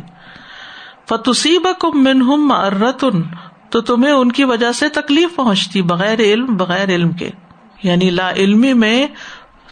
[1.10, 3.22] فتوسیب کم منہم ارتن
[3.70, 7.30] تو تمہیں ان کی وجہ سے تکلیف پہنچتی بغیر علم بغیر علم کے۔
[7.84, 9.08] یعنی لا علمی میں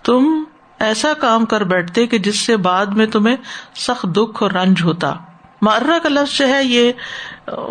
[0.03, 0.43] تم
[0.79, 3.35] ایسا کام کر بیٹھتے کہ جس سے بعد میں تمہیں
[3.75, 5.13] سخت دکھ اور رنج ہوتا۔
[5.61, 6.91] مرہ کا لفظ جو ہے، یہ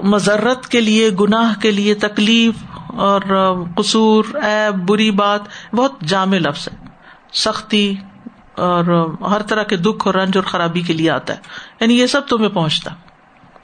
[0.02, 2.54] مذرت کے لیے، گناہ کے لیے تکلیف
[2.86, 3.20] اور
[3.76, 5.40] قصور ایب بری بات،
[5.72, 6.86] بہت جامع لفظ ہے۔
[7.32, 7.94] سختی
[8.58, 8.84] اور
[9.30, 11.38] ہر طرح کے دکھ اور رنج اور خرابی کے لیے آتا ہے۔
[11.80, 12.90] یعنی یہ سب تمہیں پہنچتا۔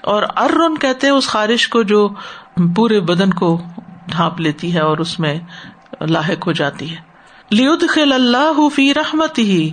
[0.00, 2.08] اور ارن کہتے ہیں اس خارش کو جو
[2.76, 3.60] پورے بدن کو
[4.08, 5.40] ڈھانپ لیتی ہے اور اس میں
[6.00, 6.96] لاحق ہو جاتی ہے۔
[7.50, 9.70] لیود خل اللہ فی رحمت ہی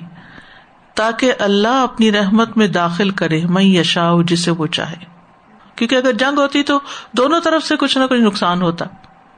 [0.95, 4.95] تاکہ اللہ اپنی رحمت میں داخل کرے میں یشا جسے وہ چاہے۔
[5.75, 6.79] کیونکہ اگر جنگ ہوتی تو
[7.17, 8.85] دونوں طرف سے کچھ نہ کچھ نقصان ہوتا۔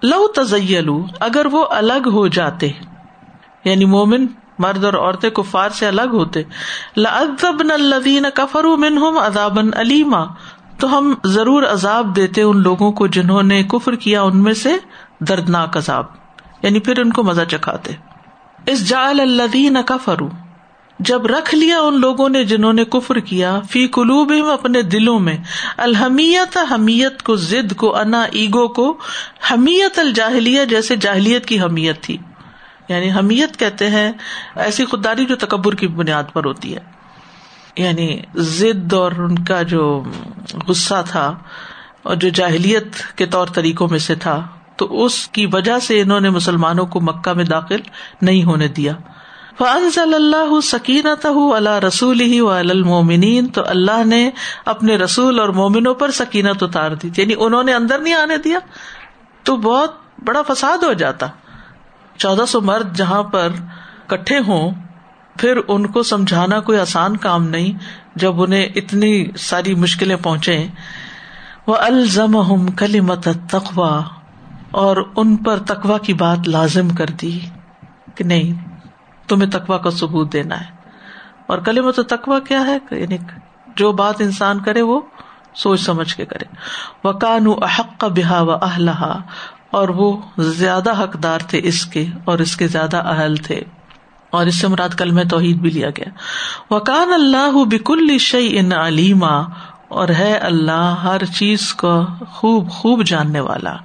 [0.04, 2.72] لو تزلو اگر وہ الگ ہو جاتے
[3.64, 4.26] یعنی مومن
[4.64, 6.44] مرد اور عورتیں کفار سے الگ ہوتے۔
[6.96, 10.24] لدین کفر منہم ادابن علیما
[10.80, 14.76] تو ہم ضرور عذاب دیتے ان لوگوں کو جنہوں نے کفر کیا ان میں سے
[15.20, 16.06] دردناک عذاب۔
[16.62, 17.92] یعنی پھر ان کو مزہ چکھاتے۔
[18.66, 20.30] اس جال الدین کفرو
[21.00, 25.38] جب رکھ لیا ان لوگوں نے جنہوں نے کفر کیا، فی قلوب اپنے دلوں میں
[25.78, 28.98] الحمیت حمیت کو ضد کو، انا ایگو کو
[29.52, 32.18] حمیت الجاہلیہ جیسے جاہلیت کی حمیت تھی۔
[32.88, 34.12] یعنی حمیت کہتے ہیں،
[34.56, 36.80] ایسی خودداری جو تکبر کی بنیاد پر ہوتی ہے۔
[37.78, 40.04] یعنی ضد اور ان کا جو
[40.68, 41.36] غصہ تھا
[42.04, 46.20] اور جو جاہلیت کے طور طریقوں میں سے تھا، تو اس کی وجہ سے انہوں
[46.20, 47.80] نے مسلمانوں کو مکہ میں داخل
[48.22, 48.94] نہیں ہونے دیا۔
[49.58, 54.30] فضل اللہ سکینت اللہ رسول ہی و المومنین تو اللہ نے
[54.66, 58.60] اپنے رسول اور مومنوں پر سکینت اتار دی۔ یعنی انہوں نے اندر نہیں آنے دیا،
[59.44, 61.28] تو بہت بڑا فساد ہو جاتا۔
[62.18, 63.50] چودہ سو مرد جہاں پر
[64.08, 64.72] کٹھے ہوں،
[65.38, 67.78] پھر ان کو سمجھانا کوئی آسان کام نہیں
[68.16, 70.68] جب انہیں اتنی ساری مشکلیں پہنچے
[71.68, 74.02] وہ الزم کلی مت تقوا
[74.72, 77.40] اور ان پر تقوا کی بات لازم کر دی
[78.16, 78.78] کہ نہیں،
[79.28, 80.66] تمہیں تقوا کا ثبوت دینا ہے۔
[81.48, 83.18] اور کلی مت تقوا کیا ہے؟ یعنی
[83.76, 85.02] جو بات انسان کرے وہ
[85.56, 86.56] سوچ سمجھ کے کرے۔
[87.04, 89.20] وہ کانو احق کا بحا و اہلہ
[89.74, 93.62] اور وہ زیادہ حقدار تھے اس کے اور اس کے زیادہ اہل تھے
[94.30, 96.06] اور اس سے مراد کل میں توحید بھی لیا گیا۔
[96.74, 99.42] وکان اللہ بک الشعی ان علیما
[99.88, 103.76] اور ہے اللہ ہر چیز کو خوب خوب جاننے والا۔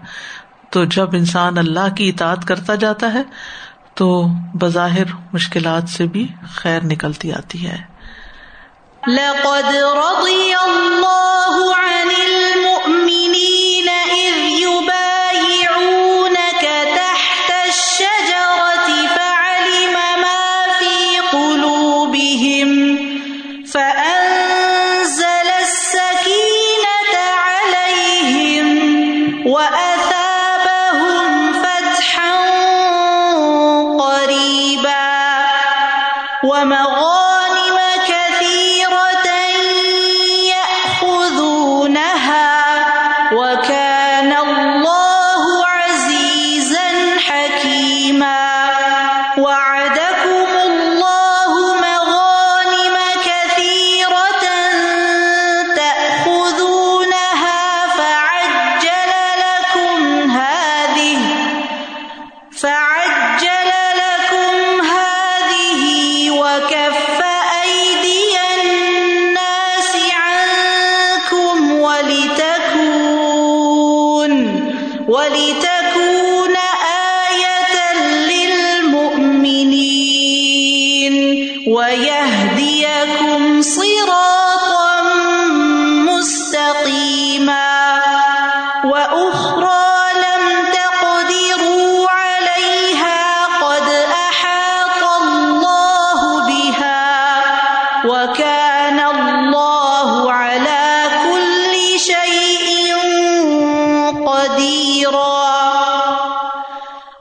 [0.70, 3.22] تو جب انسان اللہ کی اطاعت کرتا جاتا ہے،
[3.94, 4.26] تو
[4.60, 7.78] بظاہر مشکلات سے بھی خیر نکلتی آتی ہے۔
[9.08, 11.37] لقد رضي الله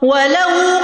[0.01, 0.76] ولو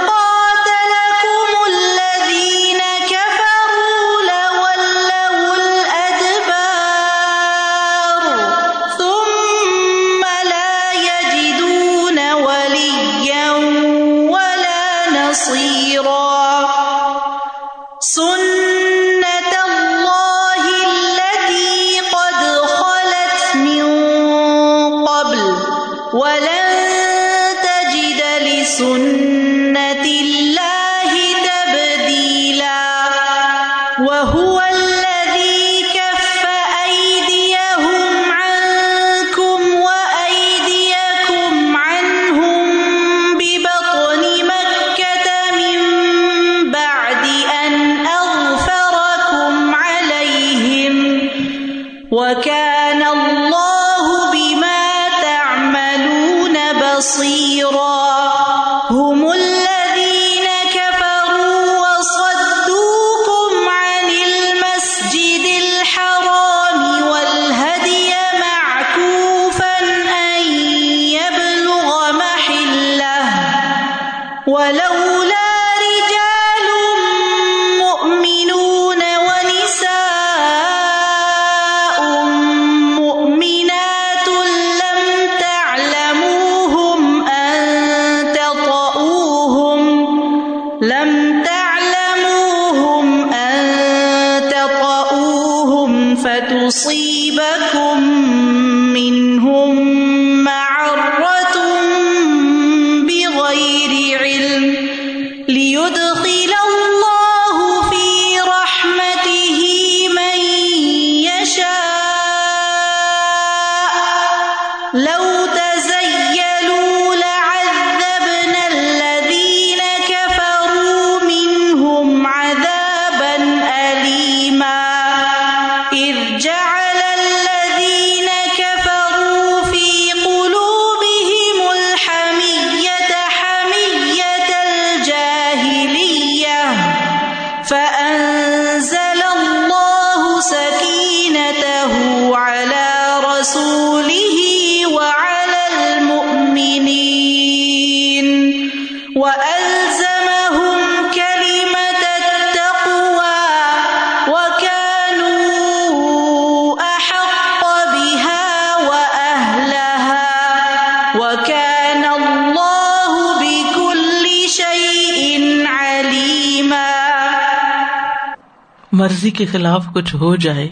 [169.04, 170.68] مرضی کے خلاف کچھ ہو جائے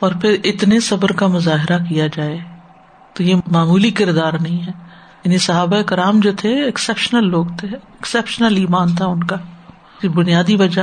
[0.00, 2.38] اور پھر اتنے صبر کا مظاہرہ کیا جائے،
[3.12, 4.72] تو یہ معمولی کردار نہیں ہے۔
[5.24, 9.36] یعنی صحابہ کرام جو تھے ایکسپشنل لوگ تھے ایکسپشنل ایمان تھا ان کا۔
[10.14, 10.82] بنیادی وجہ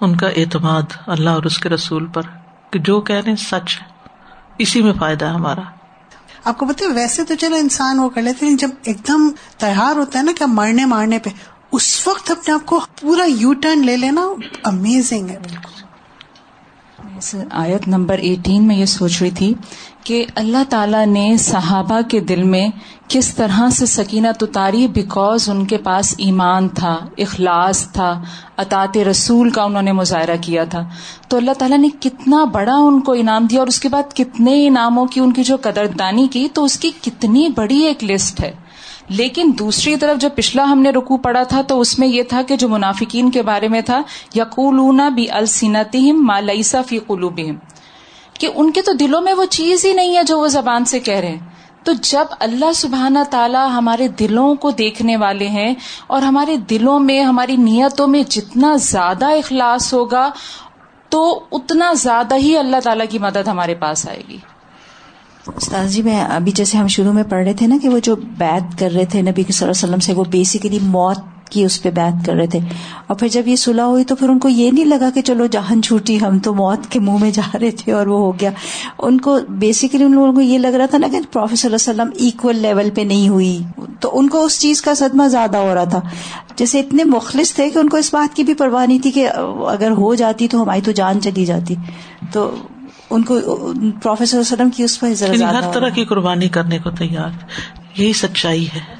[0.00, 2.22] ان کا اعتماد اللہ اور اس کے رسول پر
[2.70, 3.86] کہ جو کہہ رہے سچ ہے۔
[4.58, 5.60] اسی میں فائدہ ہے ہمارا۔
[6.44, 9.96] آپ کو پتا ویسے تو چلو انسان وہ کر لیتے ہیں، جب ایک دم تیار
[9.96, 11.30] ہوتا ہے نا کہ مرنے مارنے پہ،
[11.72, 14.20] اس وقت اپنے آپ کو پورا یو ٹرن لے لینا
[14.64, 15.77] امیزنگ ہے۔ بالکل
[17.50, 19.54] آیت نمبر ایٹین میں یہ سوچ رہی تھی
[20.04, 22.68] کہ اللہ تعالیٰ نے صحابہ کے دل میں
[23.08, 28.22] کس طرح سے سکینت اتاری بیکاز ان کے پاس ایمان تھا، اخلاص تھا
[28.56, 30.88] اطاط رسول کا انہوں نے مظاہرہ کیا تھا۔
[31.28, 34.66] تو اللہ تعالیٰ نے کتنا بڑا ان کو انعام دیا اور اس کے بعد کتنے
[34.66, 38.52] انعاموں کی ان کی جو قدردانی کی، تو اس کی کتنی بڑی ایک لسٹ ہے۔
[39.08, 42.42] لیکن دوسری طرف جو پچھلا ہم نے رکو پڑا تھا تو اس میں یہ تھا
[42.42, 44.02] کہ جو منافقین کے بارے میں تھا،
[44.34, 47.54] یقولون بی السنتہم ما لیس فی قلوبہم۔
[48.34, 51.00] کہ ان کے تو دلوں میں وہ چیز ہی نہیں ہے جو وہ زبان سے
[51.00, 51.38] کہہ رہے ہیں۔
[51.84, 55.74] تو جب اللہ سبحانہ تعالی ہمارے دلوں کو دیکھنے والے ہیں
[56.06, 60.30] اور ہمارے دلوں میں، ہماری نیتوں میں جتنا زیادہ اخلاص ہوگا،
[61.08, 64.38] تو اتنا زیادہ ہی اللہ تعالیٰ کی مدد ہمارے پاس آئے گی۔
[65.56, 68.16] استاذ جی میں ابھی جیسے ہم شروع میں پڑھ رہے تھے نا کہ وہ جو
[68.16, 71.18] بیت کر رہے تھے، نبی صلی اللہ علیہ وسلم سے وہ بیسیکلی موت
[71.50, 72.58] کی اس پہ بیت کر رہے تھے۔
[73.06, 75.46] اور پھر جب یہ صلح ہوئی تو پھر ان کو یہ نہیں لگا کہ چلو
[75.46, 78.50] جہان چھوٹی ہم تو موت کے منہ میں جا رہے تھے اور وہ ہو گیا۔
[78.98, 82.02] ان کو بیسیکلی ان لوگوں کو یہ لگ رہا تھا نا کہ پروفیسر صلی اللہ
[82.02, 83.62] علیہ وسلم ایکول لیول پہ نہیں ہوئی۔
[84.00, 86.00] تو ان کو اس چیز کا صدمہ زیادہ ہو رہا تھا۔
[86.56, 89.28] جیسے اتنے مخلص تھے کہ ان کو اس بات کی بھی پرواہ نہیں تھی کہ
[89.68, 91.74] اگر ہو جاتی تو ہماری تو جان چلی جاتی۔
[92.32, 92.54] تو
[93.10, 93.40] ان کو
[94.02, 97.30] پروفیسر وسلم کی اس پر یعنی ہر طرح کی قربانی کرنے کو تیار۔
[97.96, 98.98] یہی سچائی ہے۔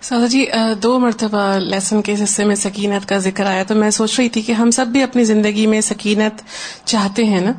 [0.00, 0.46] سادہ جی
[0.82, 4.42] دو مرتبہ لیسن کے حصے میں سکینت کا ذکر آیا تو میں سوچ رہی تھی
[4.42, 6.42] کہ ہم سب بھی اپنی زندگی میں سکینت
[6.84, 7.52] چاہتے ہیں نا۔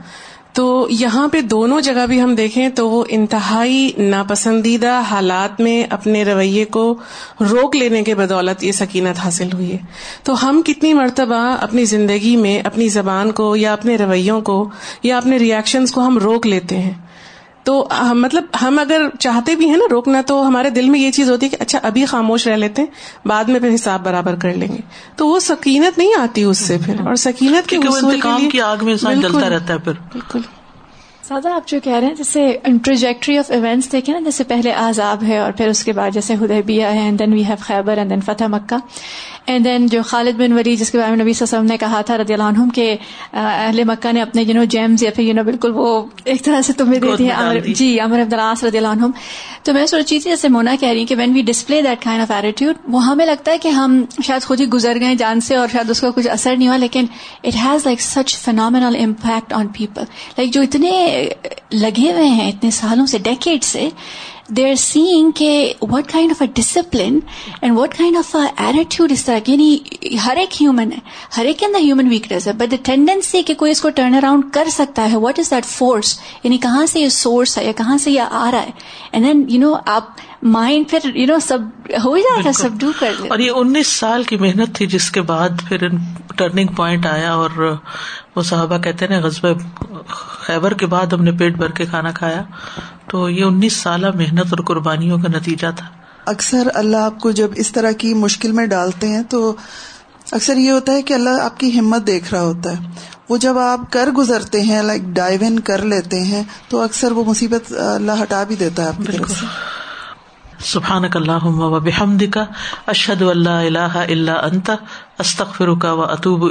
[0.55, 6.23] تو یہاں پہ دونوں جگہ بھی ہم دیکھیں تو وہ انتہائی ناپسندیدہ حالات میں اپنے
[6.23, 6.95] رویے کو
[7.51, 9.77] روک لینے کے بدولت یہ سکینت حاصل ہوئی ہے۔
[10.23, 14.69] تو ہم کتنی مرتبہ اپنی زندگی میں اپنی زبان کو یا اپنے رویوں کو
[15.03, 16.93] یا اپنے ریئیکشنز کو ہم روک لیتے ہیں۔
[17.65, 21.31] تو مطلب ہم اگر چاہتے بھی ہیں نا روکنا تو ہمارے دل میں یہ چیز
[21.31, 24.53] ہوتی ہے کہ اچھا ابھی خاموش رہ لیتے ہیں بعد میں پھر حساب برابر کر
[24.53, 24.81] لیں گے۔
[25.15, 27.77] تو وہ سکینت نہیں آتی اس سے پھر اور سکینت کے
[28.49, 30.39] کی آگ میں جلتا رہتا ہے پھر۔ بالکل۔
[31.27, 35.23] سادہ آپ جو کہہ رہے ہیں جیسے ٹریجیکٹری آف ایونٹس دیکھیں نا جیسے پہلے آزاب
[35.23, 38.09] ہے اور پھر اس کے بعد جیسے ہدیبیہ ہے and then we have Khaibar and
[38.09, 38.75] then Fath Mecca
[39.45, 42.17] and then جو خالد بن وری جس کے بارے میں نبی وسلم نے کہا تھا
[42.17, 42.95] رضی اللہ عنہم کہ
[43.33, 46.61] اہل مکہ نے اپنے یو نو جیمز یا پھر یو نو بالکل وہ ایک طرح
[46.61, 49.11] سے تمہیں دے دیے جی امر عبدالعاص رضی اللہ عنہم۔
[49.63, 52.31] تو میں سوچی تھی جیسے مونا کہہ رہی کہ when we display that kind of
[52.31, 55.67] attitude وہ ہمیں لگتا ہے کہ ہم شاید خود ہی گزر گئے جان سے اور
[55.71, 57.05] شاید اس کا کچھ اثر نہیں ہوا لیکن
[57.43, 60.03] it has like such phenomenal impact on people
[60.37, 61.14] like جو اتنے
[61.73, 63.89] لگے ہوئے ہیں اتنے سالوں سے ڈیکیڈ سے
[64.49, 67.17] دے آر سیئنگ کہ what kind of a discipline
[67.61, 69.77] and what kind of attitude اس طرح یعنی
[70.25, 70.99] ہر ایک ہیومن ہے
[71.37, 74.15] ہر ایک کے اندر ہیومن ویکنیس ہے بٹ دا ٹینڈنسی کہ کوئی اس کو ٹرن
[74.15, 77.71] اراؤنڈ کر سکتا ہے واٹ از دیٹ فورس یعنی کہاں سے یہ سورس ہے یا
[77.77, 78.71] کہاں سے یہ آ رہا ہے
[79.11, 80.09] اینڈ دین یو نو آپ
[80.51, 81.61] مائنڈ پھر یو نو سب
[82.03, 85.21] ہو جاتا ہے سب ڈو کر اور یہ انیس سال کی محنت تھی جس کے
[85.23, 85.87] بعد پھر
[86.37, 87.75] ٹرننگ پوائنٹ آیا اور
[88.35, 89.45] وہ صحابہ کہتے ہیں غزب
[90.39, 92.43] خیبر کے بعد ہم نے پیٹ بھر کے کھانا کھایا۔
[93.09, 95.87] تو یہ انیس سالہ محنت اور قربانیوں کا نتیجہ تھا۔
[96.25, 99.55] اکثر اللہ آپ کو جب اس طرح کی مشکل میں ڈالتے ہیں تو
[100.31, 102.75] اکثر یہ ہوتا ہے کہ اللہ آپ کی ہمت دیکھ رہا ہوتا ہے۔
[103.29, 107.23] وہ جب آپ کر گزرتے ہیں لائک ڈائیو ان کر لیتے ہیں تو اکثر وہ
[107.23, 109.17] مصیبت اللہ ہٹا بھی دیتا ہے آپ کی
[110.59, 112.45] سبحان اللہ و بحمد کا
[112.87, 114.71] اشد اللہ اللہ اللہ انت
[115.17, 116.43] استخر کا و اطوب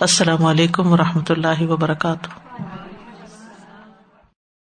[0.00, 2.45] السلام علیکم و رحمۃ اللہ وبرکاتہ۔